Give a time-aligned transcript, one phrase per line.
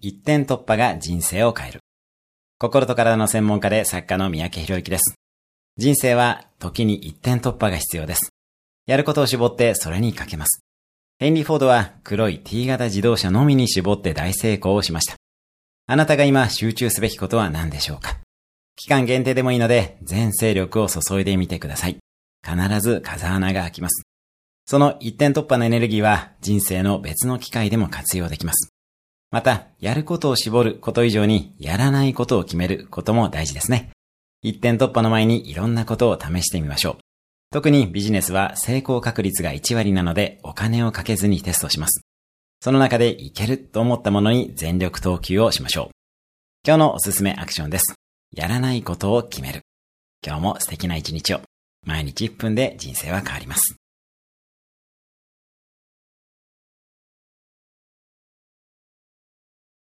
[0.00, 1.80] 一点突破が人生を変える。
[2.58, 5.14] 心と体の専門家で作家の三宅博之です。
[5.76, 8.30] 人生は時に一点突破が必要です。
[8.86, 10.60] やることを絞ってそれにかけます。
[11.18, 15.16] ヘンリー・フォードは黒い T 型自動車のみに絞って大成功をしました。
[15.86, 18.18] あなたが今集中すべきことは何でしょうか？
[18.76, 21.98] 期間限定でもいいので全勢力を注いでみてください。
[22.42, 24.02] 必ず風穴が開きます。
[24.66, 28.70] その一点突破のエネルギーは人生の別の機会でも活用できます。
[29.30, 33.90] また、やることを絞ること以上にやらないことを決めることも大事ですね。
[34.42, 36.96] 一点突破の前にいろんなことを試してみましょう。
[37.52, 42.02] 特にビジネスは成功確率が1割なのでお金をかけずにテストします。
[42.60, 45.90] その中でいけると思ったものに全力投球をしましょう。
[46.66, 47.94] 今日のおすすめアクションです。
[48.34, 49.62] やらないことを決める。
[50.24, 51.40] 今日も素敵な一日を。
[51.86, 53.76] 毎日1分で人生は変わります。